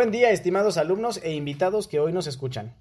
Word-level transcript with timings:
Buen 0.00 0.12
día, 0.12 0.30
estimados 0.30 0.78
alumnos 0.78 1.20
e 1.22 1.34
invitados 1.34 1.86
que 1.86 2.00
hoy 2.00 2.10
nos 2.10 2.26
escuchan. 2.26 2.74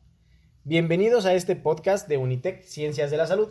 Bienvenidos 0.64 1.26
a 1.26 1.34
este 1.34 1.58
podcast 1.58 2.08
de 2.08 2.16
Unitec 2.16 2.64
Ciencias 2.64 3.12
de 3.12 3.18
la 3.18 3.28
Salud. 3.28 3.50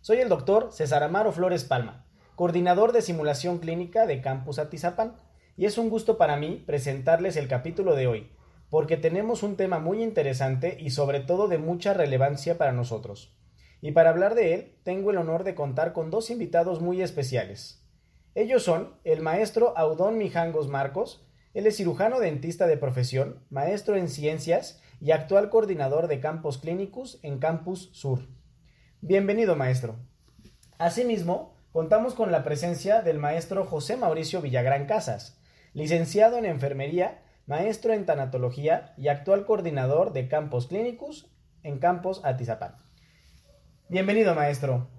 Soy 0.00 0.16
el 0.16 0.28
doctor 0.28 0.72
César 0.72 1.04
Amaro 1.04 1.30
Flores 1.30 1.62
Palma, 1.62 2.04
coordinador 2.34 2.90
de 2.90 3.02
simulación 3.02 3.58
clínica 3.58 4.06
de 4.06 4.20
Campus 4.20 4.58
Atizapán, 4.58 5.20
y 5.56 5.66
es 5.66 5.78
un 5.78 5.88
gusto 5.88 6.18
para 6.18 6.36
mí 6.36 6.64
presentarles 6.66 7.36
el 7.36 7.46
capítulo 7.46 7.94
de 7.94 8.08
hoy, 8.08 8.32
porque 8.70 8.96
tenemos 8.96 9.44
un 9.44 9.54
tema 9.54 9.78
muy 9.78 10.02
interesante 10.02 10.76
y 10.80 10.90
sobre 10.90 11.20
todo 11.20 11.46
de 11.46 11.58
mucha 11.58 11.94
relevancia 11.94 12.58
para 12.58 12.72
nosotros. 12.72 13.38
Y 13.80 13.92
para 13.92 14.10
hablar 14.10 14.34
de 14.34 14.52
él, 14.52 14.78
tengo 14.82 15.12
el 15.12 15.18
honor 15.18 15.44
de 15.44 15.54
contar 15.54 15.92
con 15.92 16.10
dos 16.10 16.28
invitados 16.28 16.80
muy 16.80 17.02
especiales. 17.02 17.86
Ellos 18.34 18.64
son 18.64 18.96
el 19.04 19.20
maestro 19.20 19.78
Audón 19.78 20.18
Mijangos 20.18 20.66
Marcos, 20.66 21.22
él 21.56 21.66
es 21.66 21.78
cirujano 21.78 22.20
dentista 22.20 22.66
de 22.66 22.76
profesión, 22.76 23.42
maestro 23.48 23.96
en 23.96 24.10
ciencias 24.10 24.82
y 25.00 25.12
actual 25.12 25.48
coordinador 25.48 26.06
de 26.06 26.20
Campus 26.20 26.58
Clínicos 26.58 27.18
en 27.22 27.38
Campus 27.38 27.88
Sur. 27.94 28.28
Bienvenido, 29.00 29.56
maestro. 29.56 29.96
Asimismo, 30.76 31.56
contamos 31.72 32.12
con 32.12 32.30
la 32.30 32.44
presencia 32.44 33.00
del 33.00 33.18
maestro 33.18 33.64
José 33.64 33.96
Mauricio 33.96 34.42
Villagrán 34.42 34.84
Casas, 34.84 35.40
licenciado 35.72 36.36
en 36.36 36.44
enfermería, 36.44 37.22
maestro 37.46 37.94
en 37.94 38.04
tanatología 38.04 38.92
y 38.98 39.08
actual 39.08 39.46
coordinador 39.46 40.12
de 40.12 40.28
Campus 40.28 40.66
Clínicos 40.66 41.32
en 41.62 41.78
Campus 41.78 42.22
Atizapán. 42.22 42.76
Bienvenido, 43.88 44.34
maestro. 44.34 44.90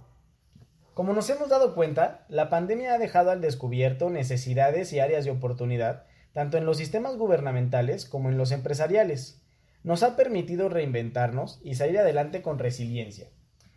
Como 0.95 1.13
nos 1.13 1.29
hemos 1.29 1.49
dado 1.49 1.75
cuenta, 1.75 2.25
la 2.29 2.49
pandemia 2.49 2.95
ha 2.95 2.97
dejado 2.97 3.29
al 3.29 3.41
descubierto 3.41 4.09
necesidades 4.09 4.91
y 4.91 4.99
áreas 4.99 5.23
de 5.23 5.29
oportunidad 5.29 6.07
tanto 6.37 6.59
en 6.59 6.67
los 6.67 6.77
sistemas 6.77 7.17
gubernamentales 7.17 8.05
como 8.05 8.29
en 8.29 8.37
los 8.37 8.51
empresariales. 8.51 9.43
Nos 9.81 10.03
ha 10.03 10.15
permitido 10.15 10.69
reinventarnos 10.69 11.59
y 11.63 11.73
salir 11.73 11.97
adelante 11.97 12.43
con 12.43 12.59
resiliencia, 12.59 13.31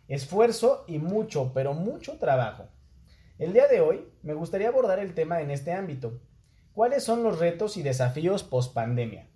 esfuerzo 0.07 0.85
y 0.87 0.99
mucho, 0.99 1.53
pero 1.55 1.73
mucho 1.73 2.19
trabajo. 2.19 2.67
El 3.39 3.53
día 3.53 3.67
de 3.67 3.81
hoy 3.81 4.07
me 4.21 4.35
gustaría 4.35 4.67
abordar 4.67 4.99
el 4.99 5.15
tema 5.15 5.41
en 5.41 5.49
este 5.49 5.73
ámbito. 5.73 6.21
¿Cuáles 6.71 7.03
son 7.03 7.23
los 7.23 7.39
retos 7.39 7.77
y 7.77 7.81
desafíos 7.81 8.43
post 8.43 8.75
pandemia? 8.75 9.27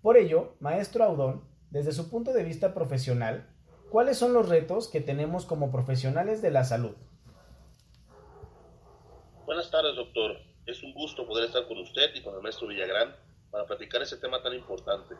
Por 0.00 0.16
ello, 0.16 0.54
maestro 0.60 1.02
Audón, 1.02 1.42
desde 1.70 1.90
su 1.90 2.10
punto 2.10 2.32
de 2.32 2.44
vista 2.44 2.74
profesional, 2.74 3.52
¿cuáles 3.90 4.18
son 4.18 4.34
los 4.34 4.48
retos 4.48 4.86
que 4.86 5.00
tenemos 5.00 5.46
como 5.46 5.72
profesionales 5.72 6.42
de 6.42 6.52
la 6.52 6.62
salud? 6.62 6.94
Buenas 9.46 9.68
tardes, 9.68 9.96
doctor. 9.96 10.51
Es 10.64 10.80
un 10.84 10.92
gusto 10.92 11.26
poder 11.26 11.46
estar 11.46 11.66
con 11.66 11.78
usted 11.78 12.14
y 12.14 12.22
con 12.22 12.36
el 12.36 12.40
maestro 12.40 12.68
Villagrán 12.68 13.16
para 13.50 13.66
platicar 13.66 14.00
ese 14.00 14.16
tema 14.18 14.40
tan 14.42 14.54
importante. 14.54 15.16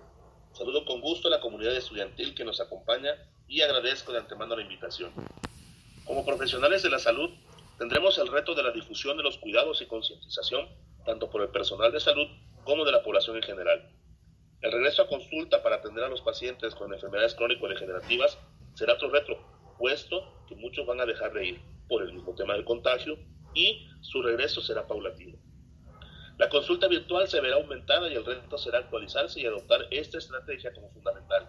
Saludo 0.52 0.84
con 0.84 1.00
gusto 1.00 1.26
a 1.26 1.32
la 1.32 1.40
comunidad 1.40 1.74
estudiantil 1.74 2.32
que 2.36 2.44
nos 2.44 2.60
acompaña 2.60 3.10
y 3.48 3.60
agradezco 3.60 4.12
de 4.12 4.18
antemano 4.18 4.54
la 4.54 4.62
invitación. 4.62 5.10
Como 6.04 6.24
profesionales 6.24 6.84
de 6.84 6.90
la 6.90 7.00
salud, 7.00 7.30
tendremos 7.76 8.18
el 8.18 8.28
reto 8.28 8.54
de 8.54 8.62
la 8.62 8.70
difusión 8.70 9.16
de 9.16 9.24
los 9.24 9.38
cuidados 9.38 9.82
y 9.82 9.86
concientización, 9.86 10.68
tanto 11.04 11.28
por 11.28 11.42
el 11.42 11.48
personal 11.48 11.90
de 11.90 11.98
salud 11.98 12.28
como 12.62 12.84
de 12.84 12.92
la 12.92 13.02
población 13.02 13.34
en 13.34 13.42
general. 13.42 13.90
El 14.60 14.70
regreso 14.70 15.02
a 15.02 15.08
consulta 15.08 15.60
para 15.64 15.76
atender 15.76 16.04
a 16.04 16.08
los 16.08 16.22
pacientes 16.22 16.76
con 16.76 16.94
enfermedades 16.94 17.34
crónico-degenerativas 17.34 18.38
será 18.74 18.92
otro 18.92 19.10
reto, 19.10 19.36
puesto 19.76 20.44
que 20.46 20.54
muchos 20.54 20.86
van 20.86 21.00
a 21.00 21.06
dejar 21.06 21.32
de 21.32 21.46
ir 21.46 21.60
por 21.88 22.02
el 22.02 22.12
mismo 22.12 22.32
tema 22.36 22.54
del 22.54 22.64
contagio 22.64 23.18
y 23.54 23.88
su 24.00 24.22
regreso 24.22 24.60
será 24.60 24.86
paulatino. 24.86 25.38
La 26.38 26.48
consulta 26.48 26.88
virtual 26.88 27.28
se 27.28 27.40
verá 27.40 27.56
aumentada 27.56 28.10
y 28.10 28.14
el 28.14 28.24
reto 28.24 28.58
será 28.58 28.78
actualizarse 28.78 29.40
y 29.40 29.46
adoptar 29.46 29.86
esta 29.90 30.18
estrategia 30.18 30.72
como 30.72 30.90
fundamental. 30.90 31.46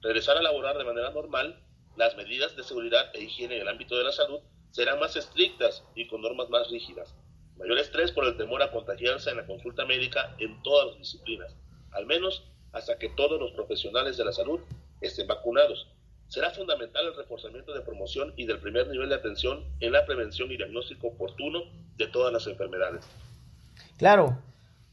Regresar 0.00 0.36
a 0.36 0.42
laborar 0.42 0.78
de 0.78 0.84
manera 0.84 1.10
normal, 1.10 1.60
las 1.96 2.16
medidas 2.16 2.54
de 2.54 2.62
seguridad 2.62 3.10
e 3.14 3.24
higiene 3.24 3.56
en 3.56 3.62
el 3.62 3.68
ámbito 3.68 3.96
de 3.96 4.04
la 4.04 4.12
salud 4.12 4.40
serán 4.70 5.00
más 5.00 5.16
estrictas 5.16 5.84
y 5.94 6.06
con 6.06 6.22
normas 6.22 6.50
más 6.50 6.70
rígidas. 6.70 7.14
Mayor 7.56 7.78
estrés 7.78 8.12
por 8.12 8.24
el 8.24 8.36
temor 8.36 8.62
a 8.62 8.70
contagiarse 8.70 9.30
en 9.30 9.38
la 9.38 9.46
consulta 9.46 9.84
médica 9.84 10.36
en 10.38 10.62
todas 10.62 10.88
las 10.88 10.98
disciplinas, 10.98 11.56
al 11.90 12.06
menos 12.06 12.44
hasta 12.72 12.98
que 12.98 13.08
todos 13.08 13.40
los 13.40 13.50
profesionales 13.52 14.16
de 14.16 14.24
la 14.24 14.32
salud 14.32 14.60
estén 15.00 15.26
vacunados 15.26 15.88
será 16.28 16.50
fundamental 16.50 17.06
el 17.06 17.16
reforzamiento 17.16 17.72
de 17.72 17.80
promoción 17.80 18.32
y 18.36 18.46
del 18.46 18.60
primer 18.60 18.88
nivel 18.88 19.08
de 19.08 19.16
atención 19.16 19.64
en 19.80 19.92
la 19.92 20.04
prevención 20.04 20.50
y 20.52 20.56
diagnóstico 20.56 21.08
oportuno 21.08 21.60
de 21.96 22.06
todas 22.06 22.32
las 22.32 22.46
enfermedades. 22.46 23.04
Claro, 23.96 24.38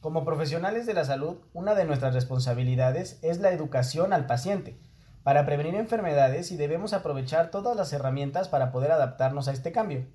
como 0.01 0.23
profesionales 0.23 0.85
de 0.85 0.93
la 0.93 1.03
salud, 1.03 1.37
una 1.53 1.75
de 1.75 1.85
nuestras 1.85 2.13
responsabilidades 2.13 3.19
es 3.21 3.39
la 3.39 3.51
educación 3.51 4.13
al 4.13 4.25
paciente 4.25 4.77
para 5.23 5.45
prevenir 5.45 5.73
enfermedades 5.73 6.51
y 6.51 6.57
debemos 6.57 6.93
aprovechar 6.93 7.49
todas 7.49 7.75
las 7.75 7.91
herramientas 7.91 8.47
para 8.47 8.71
poder 8.71 8.91
adaptarnos 8.91 9.47
a 9.47 9.51
este 9.51 9.71
cambio. 9.71 10.05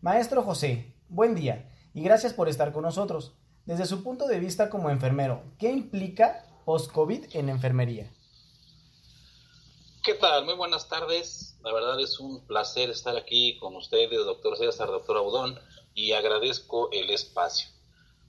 Maestro 0.00 0.42
José, 0.42 0.92
buen 1.08 1.36
día 1.36 1.70
y 1.94 2.02
gracias 2.02 2.34
por 2.34 2.48
estar 2.48 2.72
con 2.72 2.82
nosotros. 2.82 3.36
Desde 3.64 3.86
su 3.86 4.02
punto 4.02 4.26
de 4.26 4.40
vista 4.40 4.68
como 4.68 4.90
enfermero, 4.90 5.42
¿qué 5.58 5.70
implica 5.70 6.44
post-COVID 6.64 7.26
en 7.34 7.48
enfermería? 7.48 8.10
¿Qué 10.06 10.14
tal? 10.14 10.44
Muy 10.44 10.54
buenas 10.54 10.88
tardes. 10.88 11.58
La 11.64 11.72
verdad 11.72 12.00
es 12.00 12.20
un 12.20 12.46
placer 12.46 12.90
estar 12.90 13.16
aquí 13.16 13.58
con 13.58 13.74
ustedes, 13.74 14.24
doctor 14.24 14.56
César, 14.56 14.86
doctor 14.86 15.16
Audón, 15.16 15.58
y 15.94 16.12
agradezco 16.12 16.92
el 16.92 17.10
espacio. 17.10 17.70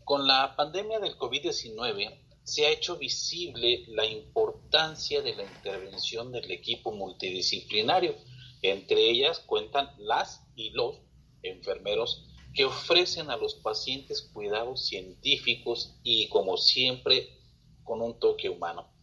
Con 0.03 0.25
la 0.25 0.55
pandemia 0.55 0.99
del 0.99 1.15
COVID-19 1.19 2.19
se 2.43 2.65
ha 2.65 2.71
hecho 2.71 2.97
visible 2.97 3.85
la 3.89 4.07
importancia 4.07 5.21
de 5.21 5.35
la 5.35 5.43
intervención 5.43 6.31
del 6.31 6.49
equipo 6.49 6.91
multidisciplinario. 6.93 8.15
Entre 8.63 9.11
ellas 9.11 9.37
cuentan 9.45 9.91
las 9.99 10.47
y 10.55 10.71
los 10.71 10.95
enfermeros 11.43 12.25
que 12.55 12.65
ofrecen 12.65 13.29
a 13.29 13.37
los 13.37 13.53
pacientes 13.53 14.23
cuidados 14.33 14.87
científicos 14.87 15.93
y, 16.01 16.27
como 16.29 16.57
siempre, 16.57 17.37
con 17.83 18.01
un 18.01 18.17
toque 18.17 18.49
humano. 18.49 18.96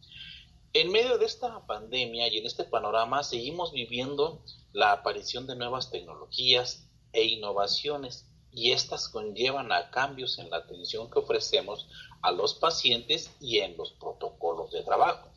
En 0.75 0.91
medio 0.91 1.17
de 1.17 1.25
esta 1.25 1.65
pandemia 1.65 2.27
y 2.27 2.39
en 2.39 2.45
este 2.45 2.65
panorama 2.65 3.23
seguimos 3.23 3.71
viviendo 3.71 4.43
la 4.73 4.91
aparición 4.91 5.47
de 5.47 5.55
nuevas 5.55 5.89
tecnologías 5.89 6.89
e 7.13 7.23
innovaciones 7.23 8.27
y 8.51 8.73
estas 8.73 9.07
conllevan 9.07 9.71
a 9.71 9.89
cambios 9.89 10.37
en 10.37 10.49
la 10.49 10.57
atención 10.57 11.09
que 11.09 11.19
ofrecemos 11.19 11.87
a 12.21 12.33
los 12.33 12.55
pacientes 12.55 13.31
y 13.39 13.59
en 13.59 13.77
los 13.77 13.93
protocolos 13.93 14.71
de 14.71 14.83
trabajo. 14.83 15.29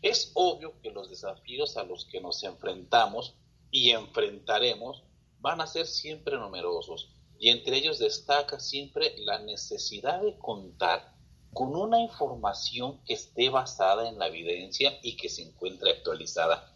Es 0.00 0.32
obvio 0.32 0.80
que 0.80 0.90
los 0.90 1.10
desafíos 1.10 1.76
a 1.76 1.82
los 1.82 2.06
que 2.06 2.22
nos 2.22 2.42
enfrentamos 2.42 3.34
y 3.70 3.90
enfrentaremos 3.90 5.02
van 5.40 5.60
a 5.60 5.66
ser 5.66 5.86
siempre 5.86 6.38
numerosos 6.38 7.10
y 7.38 7.50
entre 7.50 7.76
ellos 7.76 7.98
destaca 7.98 8.58
siempre 8.58 9.14
la 9.18 9.40
necesidad 9.40 10.22
de 10.22 10.38
contar 10.38 11.19
con 11.52 11.74
una 11.74 12.00
información 12.00 13.00
que 13.04 13.14
esté 13.14 13.50
basada 13.50 14.08
en 14.08 14.18
la 14.18 14.28
evidencia 14.28 14.92
y 15.02 15.16
que 15.16 15.28
se 15.28 15.42
encuentre 15.42 15.90
actualizada. 15.90 16.74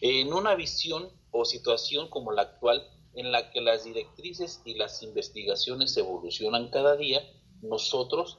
En 0.00 0.32
una 0.32 0.54
visión 0.54 1.10
o 1.30 1.44
situación 1.44 2.08
como 2.08 2.32
la 2.32 2.42
actual, 2.42 2.82
en 3.14 3.32
la 3.32 3.50
que 3.50 3.60
las 3.60 3.84
directrices 3.84 4.62
y 4.64 4.74
las 4.74 5.02
investigaciones 5.02 5.96
evolucionan 5.96 6.70
cada 6.70 6.96
día, 6.96 7.20
nosotros 7.62 8.38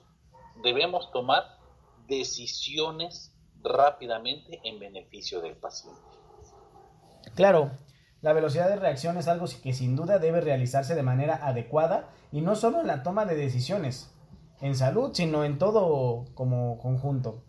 debemos 0.64 1.12
tomar 1.12 1.44
decisiones 2.08 3.34
rápidamente 3.64 4.59
en 4.64 4.80
beneficio 4.80 5.41
del 5.41 5.56
paciente. 5.56 6.02
Claro, 7.36 7.72
la 8.22 8.34
velocidad 8.34 8.70
de 8.70 8.76
reacción 8.76 9.17
es 9.17 9.28
algo 9.28 9.46
que 9.64 9.73
sin 9.73 9.96
duda 9.96 10.20
debe 10.20 10.41
realizarse 10.41 10.96
de 10.96 11.03
manera 11.03 11.46
adecuada 11.46 12.09
y 12.32 12.41
no 12.41 12.55
solo 12.55 12.82
en 12.82 12.88
la 12.88 13.03
toma 13.03 13.26
de 13.26 13.35
decisiones, 13.35 14.11
en 14.61 14.75
salud, 14.75 15.11
sino 15.13 15.43
en 15.43 15.58
todo 15.58 16.25
como 16.34 16.78
conjunto. 16.79 17.43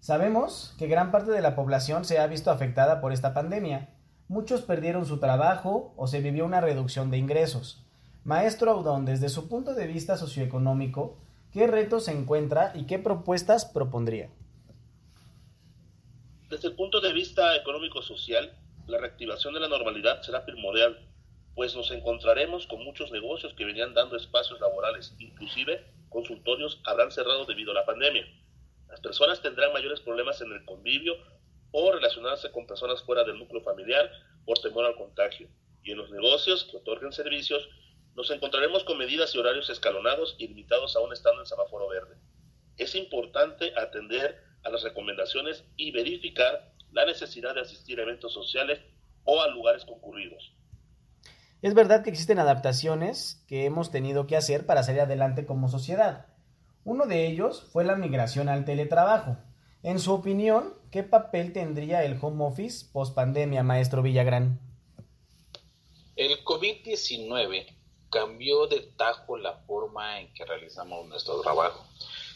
Sabemos 0.00 0.74
que 0.78 0.86
gran 0.86 1.10
parte 1.10 1.30
de 1.30 1.40
la 1.40 1.56
población 1.56 2.04
se 2.04 2.18
ha 2.18 2.26
visto 2.26 2.50
afectada 2.50 3.00
por 3.00 3.12
esta 3.12 3.34
pandemia. 3.34 3.88
Muchos 4.28 4.62
perdieron 4.62 5.06
su 5.06 5.18
trabajo 5.18 5.94
o 5.96 6.06
se 6.06 6.20
vivió 6.20 6.44
una 6.44 6.60
reducción 6.60 7.10
de 7.10 7.18
ingresos. 7.18 7.84
Maestro 8.22 8.70
Audón, 8.70 9.04
desde 9.04 9.28
su 9.28 9.48
punto 9.48 9.74
de 9.74 9.86
vista 9.86 10.16
socioeconómico, 10.16 11.18
¿qué 11.52 11.66
retos 11.66 12.04
se 12.04 12.12
encuentra 12.12 12.72
y 12.74 12.84
qué 12.84 12.98
propuestas 12.98 13.64
propondría? 13.64 14.30
Desde 16.50 16.68
el 16.68 16.74
punto 16.74 17.00
de 17.00 17.12
vista 17.12 17.56
económico-social, 17.56 18.56
la 18.86 18.98
reactivación 18.98 19.54
de 19.54 19.60
la 19.60 19.68
normalidad 19.68 20.22
será 20.22 20.44
primordial, 20.44 20.98
pues 21.54 21.74
nos 21.74 21.90
encontraremos 21.90 22.66
con 22.66 22.84
muchos 22.84 23.10
negocios 23.10 23.54
que 23.54 23.64
venían 23.64 23.94
dando 23.94 24.16
espacios 24.16 24.60
laborales, 24.60 25.14
inclusive 25.18 25.93
consultorios 26.14 26.80
habrán 26.84 27.10
cerrado 27.10 27.44
debido 27.44 27.72
a 27.72 27.74
la 27.74 27.84
pandemia. 27.84 28.24
Las 28.88 29.00
personas 29.00 29.42
tendrán 29.42 29.72
mayores 29.72 30.00
problemas 30.00 30.40
en 30.40 30.52
el 30.52 30.64
convivio 30.64 31.16
o 31.72 31.90
relacionarse 31.90 32.52
con 32.52 32.66
personas 32.66 33.02
fuera 33.02 33.24
del 33.24 33.38
núcleo 33.38 33.60
familiar 33.62 34.08
por 34.46 34.58
temor 34.60 34.84
al 34.84 34.94
contagio. 34.94 35.48
Y 35.82 35.90
en 35.90 35.98
los 35.98 36.10
negocios 36.10 36.64
que 36.70 36.76
otorguen 36.76 37.12
servicios, 37.12 37.68
nos 38.14 38.30
encontraremos 38.30 38.84
con 38.84 38.96
medidas 38.96 39.34
y 39.34 39.38
horarios 39.38 39.68
escalonados 39.68 40.36
y 40.38 40.46
limitados 40.46 40.94
aún 40.94 41.12
estando 41.12 41.40
en 41.40 41.46
semáforo 41.46 41.88
verde. 41.88 42.16
Es 42.76 42.94
importante 42.94 43.72
atender 43.76 44.40
a 44.62 44.70
las 44.70 44.84
recomendaciones 44.84 45.64
y 45.76 45.90
verificar 45.90 46.72
la 46.92 47.04
necesidad 47.04 47.56
de 47.56 47.62
asistir 47.62 47.98
a 47.98 48.04
eventos 48.04 48.32
sociales 48.32 48.80
o 49.24 49.42
a 49.42 49.48
lugares 49.48 49.84
concurridos. 49.84 50.52
Es 51.62 51.74
verdad 51.74 52.02
que 52.02 52.10
existen 52.10 52.38
adaptaciones 52.38 53.44
que 53.48 53.64
hemos 53.64 53.90
tenido 53.90 54.26
que 54.26 54.36
hacer 54.36 54.66
para 54.66 54.82
salir 54.82 55.00
adelante 55.00 55.46
como 55.46 55.68
sociedad. 55.68 56.26
Uno 56.84 57.06
de 57.06 57.26
ellos 57.26 57.62
fue 57.72 57.84
la 57.84 57.96
migración 57.96 58.48
al 58.48 58.64
teletrabajo. 58.64 59.38
En 59.82 59.98
su 59.98 60.12
opinión, 60.12 60.74
¿qué 60.90 61.02
papel 61.02 61.52
tendría 61.52 62.04
el 62.04 62.18
home 62.20 62.44
office 62.44 62.86
post 62.92 63.14
pandemia, 63.14 63.62
maestro 63.62 64.02
Villagrán? 64.02 64.60
El 66.16 66.44
COVID-19 66.44 67.66
cambió 68.10 68.66
de 68.66 68.80
tajo 68.96 69.36
la 69.36 69.54
forma 69.66 70.20
en 70.20 70.32
que 70.32 70.44
realizamos 70.44 71.08
nuestro 71.08 71.40
trabajo. 71.40 71.84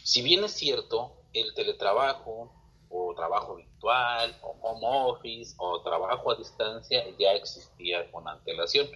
Si 0.03 0.21
bien 0.21 0.43
es 0.43 0.51
cierto, 0.51 1.13
el 1.33 1.53
teletrabajo 1.53 2.51
o 2.89 3.13
trabajo 3.15 3.55
virtual 3.55 4.35
o 4.41 4.57
home 4.61 4.85
office 4.85 5.55
o 5.57 5.81
trabajo 5.81 6.31
a 6.31 6.35
distancia 6.35 7.03
ya 7.17 7.33
existía 7.33 8.11
con 8.11 8.27
antelación. 8.27 8.87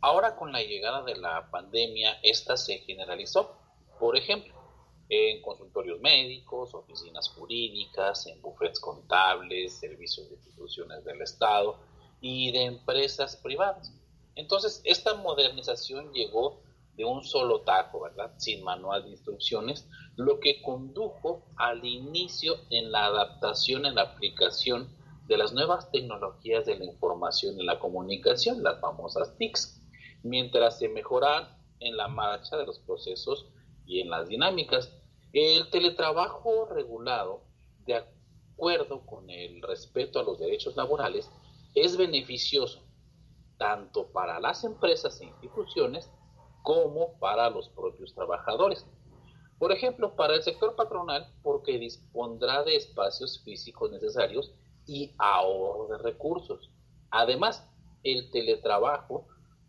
Ahora 0.00 0.36
con 0.36 0.52
la 0.52 0.62
llegada 0.62 1.02
de 1.02 1.16
la 1.16 1.50
pandemia, 1.50 2.18
esta 2.22 2.56
se 2.56 2.78
generalizó. 2.78 3.56
Por 3.98 4.16
ejemplo, 4.16 4.54
en 5.08 5.40
consultorios 5.42 6.00
médicos, 6.00 6.74
oficinas 6.74 7.28
jurídicas, 7.30 8.26
en 8.26 8.40
bufetes 8.42 8.80
contables, 8.80 9.78
servicios 9.78 10.28
de 10.28 10.36
instituciones 10.36 11.04
del 11.04 11.22
Estado 11.22 11.78
y 12.20 12.52
de 12.52 12.64
empresas 12.64 13.36
privadas. 13.36 13.92
Entonces, 14.34 14.82
esta 14.84 15.14
modernización 15.14 16.12
llegó 16.12 16.60
de 16.96 17.04
un 17.04 17.22
solo 17.22 17.60
taco, 17.60 18.00
¿verdad? 18.00 18.32
Sin 18.38 18.62
manual 18.64 19.04
de 19.04 19.10
instrucciones, 19.10 19.88
lo 20.16 20.40
que 20.40 20.62
condujo 20.62 21.42
al 21.56 21.84
inicio 21.84 22.56
en 22.70 22.90
la 22.90 23.06
adaptación 23.06 23.86
en 23.86 23.94
la 23.94 24.02
aplicación 24.02 24.88
de 25.26 25.36
las 25.36 25.52
nuevas 25.52 25.90
tecnologías 25.90 26.66
de 26.66 26.78
la 26.78 26.84
información 26.84 27.58
y 27.60 27.64
la 27.64 27.78
comunicación, 27.78 28.62
las 28.62 28.80
famosas 28.80 29.36
TICs, 29.36 29.75
mientras 30.28 30.78
se 30.78 30.88
mejoran 30.88 31.56
en 31.80 31.96
la 31.96 32.08
marcha 32.08 32.56
de 32.56 32.66
los 32.66 32.78
procesos 32.80 33.46
y 33.86 34.00
en 34.00 34.10
las 34.10 34.28
dinámicas. 34.28 34.92
El 35.32 35.70
teletrabajo 35.70 36.66
regulado, 36.66 37.42
de 37.86 37.96
acuerdo 37.96 39.04
con 39.06 39.28
el 39.30 39.62
respeto 39.62 40.18
a 40.18 40.24
los 40.24 40.38
derechos 40.38 40.76
laborales, 40.76 41.30
es 41.74 41.96
beneficioso 41.96 42.82
tanto 43.58 44.08
para 44.12 44.40
las 44.40 44.64
empresas 44.64 45.20
e 45.20 45.26
instituciones 45.26 46.10
como 46.62 47.18
para 47.18 47.48
los 47.50 47.68
propios 47.68 48.14
trabajadores. 48.14 48.86
Por 49.58 49.72
ejemplo, 49.72 50.14
para 50.16 50.34
el 50.34 50.42
sector 50.42 50.74
patronal, 50.74 51.32
porque 51.42 51.78
dispondrá 51.78 52.62
de 52.64 52.76
espacios 52.76 53.42
físicos 53.44 53.90
necesarios 53.90 54.52
y 54.86 55.14
ahorro 55.18 55.88
de 55.88 55.98
recursos. 55.98 56.70
Además, 57.10 57.66
el 58.02 58.30
teletrabajo, 58.30 59.26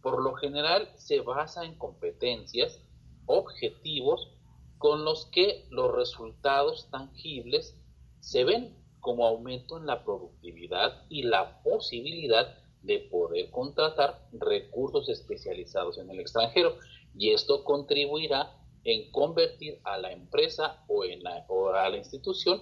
por 0.10 0.24
lo 0.24 0.36
general, 0.36 0.88
se 0.96 1.20
basa 1.20 1.66
en 1.66 1.76
competencias, 1.76 2.82
objetivos, 3.26 4.32
con 4.78 5.04
los 5.04 5.26
que 5.26 5.66
los 5.70 5.94
resultados 5.94 6.88
tangibles 6.90 7.76
se 8.22 8.46
ven 8.46 8.74
como 9.02 9.28
aumento 9.28 9.78
en 9.78 9.86
la 9.86 10.06
productividad 10.06 11.04
y 11.10 11.24
la 11.24 11.62
posibilidad 11.62 12.58
de 12.84 13.00
poder 13.00 13.52
contratar 13.52 14.26
recursos 14.32 15.10
especializados 15.10 15.98
en 15.98 16.10
el 16.10 16.22
extranjero 16.22 16.78
y 17.14 17.32
esto 17.32 17.66
contribuirá 17.66 18.56
en 18.86 19.12
convertir 19.12 19.82
a 19.84 19.98
la 19.98 20.14
empresa 20.14 20.86
o, 20.88 21.04
en 21.04 21.22
la, 21.22 21.44
o 21.50 21.68
a 21.72 21.90
la 21.90 21.98
institución 21.98 22.62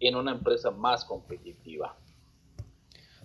en 0.00 0.16
una 0.16 0.32
empresa 0.32 0.70
más 0.70 1.04
competitiva. 1.04 1.98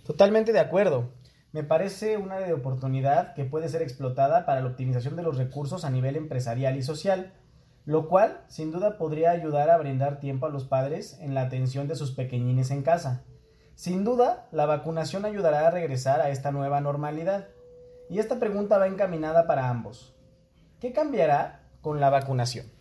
Totalmente 0.06 0.52
de 0.52 0.60
acuerdo. 0.60 1.23
Me 1.54 1.64
parece 1.64 2.18
una 2.18 2.40
de 2.40 2.52
oportunidad 2.52 3.34
que 3.34 3.46
puede 3.46 3.70
ser 3.70 3.82
explotada 3.82 4.46
para 4.46 4.60
la 4.60 4.68
optimización 4.68 5.16
de 5.16 5.24
los 5.24 5.38
recursos 5.38 5.86
a 5.86 5.90
nivel 5.90 6.18
empresarial 6.18 6.76
y 6.76 6.84
social, 6.84 7.32
lo 7.86 8.10
cual 8.10 8.44
sin 8.50 8.72
duda 8.72 8.98
podría 8.98 9.32
ayudar 9.32 9.70
a 9.70 9.78
brindar 9.78 10.20
tiempo 10.20 10.48
a 10.48 10.50
los 10.50 10.66
padres 10.66 11.18
en 11.22 11.34
la 11.34 11.44
atención 11.44 11.88
de 11.88 11.96
sus 11.96 12.12
pequeñines 12.12 12.70
en 12.70 12.84
casa 12.84 13.24
sin 13.76 14.04
duda, 14.04 14.48
la 14.52 14.66
vacunación 14.66 15.26
ayudará 15.26 15.68
a 15.68 15.72
regresar 15.72 16.22
a 16.22 16.30
esta 16.30 16.52
nueva 16.52 16.80
normalidad. 16.80 17.50
Y 18.10 18.20
esta 18.20 18.40
pregunta 18.40 18.78
va 18.78 18.88
encaminada 18.88 19.48
para 19.48 19.70
ambos. 19.70 20.14
¿Qué 20.80 20.94
cambiará 20.94 21.68
con 21.82 22.00
la 22.00 22.10
vacunación? 22.10 22.72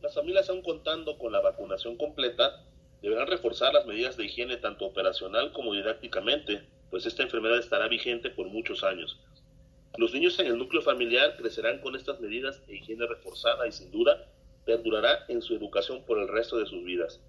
Las 0.00 0.14
familias 0.14 0.50
aún 0.50 0.62
contando 0.62 1.16
con 1.16 1.32
la 1.32 1.40
vacunación 1.40 1.96
completa 1.96 2.64
deberán 3.02 3.28
reforzar 3.28 3.72
las 3.72 3.86
medidas 3.86 4.16
de 4.16 4.24
higiene 4.24 4.56
tanto 4.56 4.86
operacional 4.86 5.52
como 5.52 5.72
didácticamente, 5.72 6.66
pues 6.90 7.06
esta 7.06 7.22
enfermedad 7.22 7.58
estará 7.58 7.88
vigente 7.88 8.30
por 8.30 8.48
muchos 8.48 8.84
años. 8.84 9.20
Los 9.96 10.12
niños 10.12 10.38
en 10.40 10.46
el 10.46 10.58
núcleo 10.58 10.82
familiar 10.82 11.36
crecerán 11.36 11.80
con 11.80 11.94
estas 11.94 12.20
medidas 12.20 12.66
de 12.66 12.76
higiene 12.76 13.06
reforzada 13.06 13.66
y 13.66 13.72
sin 13.72 13.90
duda 13.90 14.26
perdurará 14.64 15.24
en 15.28 15.42
su 15.42 15.54
educación 15.54 16.04
por 16.04 16.18
el 16.18 16.28
resto 16.28 16.58
de 16.58 16.66
sus 16.66 16.84
vidas. 16.84 17.20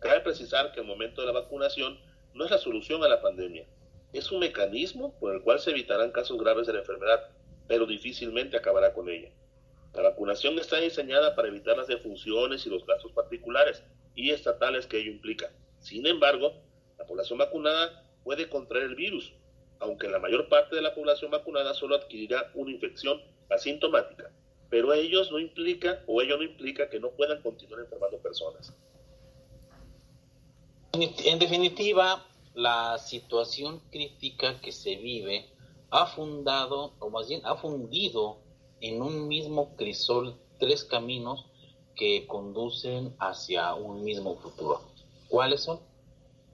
Cabe 0.00 0.20
precisar 0.20 0.72
que 0.72 0.80
el 0.80 0.86
momento 0.86 1.20
de 1.20 1.26
la 1.26 1.40
vacunación 1.40 1.98
no 2.34 2.44
es 2.44 2.50
la 2.50 2.58
solución 2.58 3.02
a 3.02 3.08
la 3.08 3.22
pandemia, 3.22 3.66
es 4.12 4.30
un 4.30 4.38
mecanismo 4.38 5.18
por 5.18 5.34
el 5.34 5.42
cual 5.42 5.58
se 5.58 5.70
evitarán 5.70 6.12
casos 6.12 6.38
graves 6.38 6.66
de 6.66 6.72
la 6.72 6.78
enfermedad, 6.78 7.28
pero 7.66 7.86
difícilmente 7.86 8.56
acabará 8.56 8.92
con 8.92 9.08
ella. 9.08 9.30
La 9.94 10.02
vacunación 10.02 10.58
está 10.58 10.78
diseñada 10.78 11.34
para 11.34 11.48
evitar 11.48 11.76
las 11.76 11.86
defunciones 11.86 12.64
y 12.66 12.70
los 12.70 12.86
gastos 12.86 13.12
particulares 13.12 13.82
y 14.14 14.30
estatales 14.30 14.86
que 14.86 14.98
ello 14.98 15.10
implica. 15.10 15.50
Sin 15.80 16.06
embargo, 16.06 16.54
la 16.98 17.06
población 17.06 17.38
vacunada 17.38 18.05
puede 18.26 18.48
contraer 18.48 18.86
el 18.86 18.96
virus, 18.96 19.32
aunque 19.78 20.08
la 20.08 20.18
mayor 20.18 20.48
parte 20.48 20.74
de 20.74 20.82
la 20.82 20.92
población 20.92 21.30
vacunada 21.30 21.72
solo 21.74 21.94
adquirirá 21.94 22.50
una 22.54 22.72
infección 22.72 23.22
asintomática, 23.48 24.32
pero 24.68 24.92
ellos 24.92 25.30
no 25.30 25.38
implica 25.38 26.02
o 26.08 26.20
ello 26.20 26.36
no 26.36 26.42
implica 26.42 26.90
que 26.90 26.98
no 26.98 27.12
puedan 27.12 27.40
continuar 27.40 27.82
enfermando 27.82 28.18
personas. 28.18 28.74
En 30.92 31.38
definitiva, 31.38 32.26
la 32.54 32.98
situación 32.98 33.80
crítica 33.92 34.60
que 34.60 34.72
se 34.72 34.96
vive 34.96 35.46
ha 35.90 36.06
fundado, 36.06 36.94
o 36.98 37.08
más 37.10 37.28
bien 37.28 37.42
ha 37.44 37.54
fundido 37.54 38.38
en 38.80 39.02
un 39.02 39.28
mismo 39.28 39.76
crisol 39.76 40.34
tres 40.58 40.82
caminos 40.82 41.46
que 41.94 42.26
conducen 42.26 43.14
hacia 43.20 43.72
un 43.74 44.02
mismo 44.02 44.34
futuro. 44.38 44.80
¿Cuáles 45.28 45.62
son? 45.62 45.78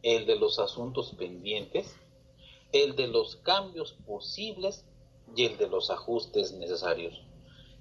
El 0.02 0.26
de 0.26 0.36
los 0.36 0.58
asuntos 0.58 1.14
pendientes, 1.16 1.96
el 2.72 2.96
de 2.96 3.06
los 3.06 3.36
cambios 3.36 3.92
posibles 4.06 4.84
y 5.36 5.44
el 5.44 5.58
de 5.58 5.68
los 5.68 5.90
ajustes 5.90 6.52
necesarios. 6.52 7.22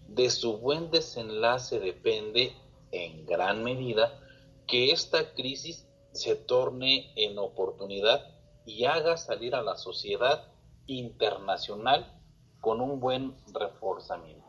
De 0.07 0.29
su 0.29 0.57
buen 0.57 0.91
desenlace 0.91 1.79
depende, 1.79 2.53
en 2.91 3.25
gran 3.25 3.63
medida, 3.63 4.19
que 4.67 4.91
esta 4.91 5.33
crisis 5.33 5.87
se 6.11 6.35
torne 6.35 7.11
en 7.15 7.37
oportunidad 7.37 8.21
y 8.65 8.85
haga 8.85 9.17
salir 9.17 9.55
a 9.55 9.61
la 9.61 9.77
sociedad 9.77 10.51
internacional 10.87 12.21
con 12.59 12.81
un 12.81 12.99
buen 12.99 13.35
reforzamiento. 13.53 14.45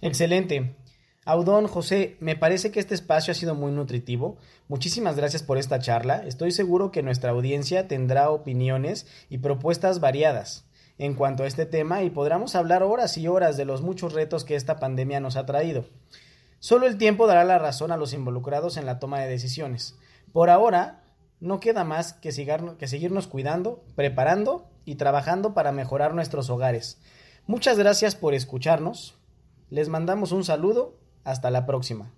Excelente. 0.00 0.74
Audón, 1.24 1.68
José, 1.68 2.16
me 2.18 2.34
parece 2.34 2.72
que 2.72 2.80
este 2.80 2.94
espacio 2.94 3.30
ha 3.30 3.34
sido 3.34 3.54
muy 3.54 3.70
nutritivo. 3.70 4.38
Muchísimas 4.66 5.16
gracias 5.16 5.44
por 5.44 5.56
esta 5.56 5.78
charla. 5.78 6.24
Estoy 6.26 6.50
seguro 6.50 6.90
que 6.90 7.04
nuestra 7.04 7.30
audiencia 7.30 7.86
tendrá 7.86 8.30
opiniones 8.30 9.06
y 9.30 9.38
propuestas 9.38 10.00
variadas 10.00 10.64
en 10.98 11.14
cuanto 11.14 11.44
a 11.44 11.46
este 11.46 11.64
tema 11.64 12.02
y 12.02 12.10
podremos 12.10 12.56
hablar 12.56 12.82
horas 12.82 13.16
y 13.18 13.28
horas 13.28 13.56
de 13.56 13.64
los 13.64 13.82
muchos 13.82 14.14
retos 14.14 14.44
que 14.44 14.56
esta 14.56 14.76
pandemia 14.76 15.20
nos 15.20 15.36
ha 15.36 15.46
traído. 15.46 15.84
Solo 16.58 16.88
el 16.88 16.98
tiempo 16.98 17.28
dará 17.28 17.44
la 17.44 17.58
razón 17.58 17.92
a 17.92 17.96
los 17.96 18.12
involucrados 18.14 18.76
en 18.76 18.86
la 18.86 18.98
toma 18.98 19.20
de 19.20 19.28
decisiones. 19.28 19.96
Por 20.32 20.50
ahora, 20.50 21.04
no 21.38 21.60
queda 21.60 21.84
más 21.84 22.14
que, 22.14 22.30
que 22.78 22.88
seguirnos 22.88 23.28
cuidando, 23.28 23.84
preparando 23.94 24.70
y 24.84 24.96
trabajando 24.96 25.54
para 25.54 25.70
mejorar 25.70 26.14
nuestros 26.14 26.50
hogares. 26.50 27.00
Muchas 27.46 27.78
gracias 27.78 28.16
por 28.16 28.34
escucharnos. 28.34 29.14
Les 29.70 29.88
mandamos 29.88 30.32
un 30.32 30.42
saludo. 30.42 31.01
Hasta 31.24 31.50
la 31.50 31.66
próxima. 31.66 32.10